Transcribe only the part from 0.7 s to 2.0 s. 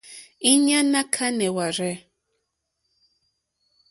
hwá kánɛ̀ hwârzɛ̂.